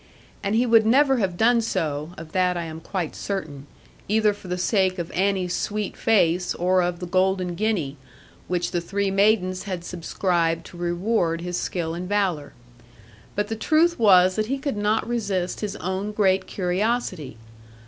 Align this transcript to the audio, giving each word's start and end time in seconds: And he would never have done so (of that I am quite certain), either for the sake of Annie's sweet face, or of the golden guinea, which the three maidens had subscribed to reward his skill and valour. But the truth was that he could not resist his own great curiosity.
And 0.41 0.55
he 0.55 0.65
would 0.65 0.83
never 0.83 1.17
have 1.17 1.37
done 1.37 1.61
so 1.61 2.13
(of 2.17 2.31
that 2.31 2.57
I 2.57 2.63
am 2.63 2.81
quite 2.81 3.15
certain), 3.15 3.67
either 4.07 4.33
for 4.33 4.47
the 4.47 4.57
sake 4.57 4.97
of 4.97 5.11
Annie's 5.11 5.55
sweet 5.55 5.95
face, 5.95 6.55
or 6.55 6.81
of 6.81 6.97
the 6.97 7.05
golden 7.05 7.53
guinea, 7.53 7.97
which 8.47 8.71
the 8.71 8.81
three 8.81 9.11
maidens 9.11 9.65
had 9.65 9.83
subscribed 9.83 10.65
to 10.65 10.77
reward 10.77 11.41
his 11.41 11.57
skill 11.57 11.93
and 11.93 12.09
valour. 12.09 12.53
But 13.35 13.49
the 13.49 13.55
truth 13.55 13.99
was 13.99 14.37
that 14.37 14.47
he 14.47 14.57
could 14.57 14.75
not 14.75 15.07
resist 15.07 15.59
his 15.59 15.75
own 15.75 16.13
great 16.13 16.47
curiosity. 16.47 17.37